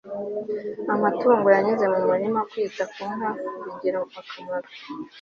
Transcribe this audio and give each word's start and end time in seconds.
amatungo 0.93 1.47
yanyuze 1.55 1.85
mu 1.93 1.99
murima.kwita 2.09 2.83
ku 2.93 3.03
nka 3.13 3.29
bigira 3.63 3.99
akamaro 4.21 4.69